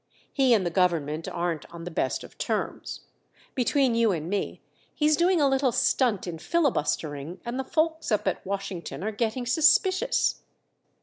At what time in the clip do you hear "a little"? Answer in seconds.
5.39-5.71